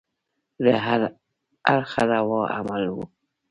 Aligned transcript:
له 0.63 0.73
هره 0.85 1.09
اړخه 1.73 2.01
روا 2.11 2.41
عمل 2.55 2.83
وو. 2.93 3.03